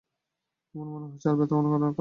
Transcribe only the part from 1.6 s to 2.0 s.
করে অনেক।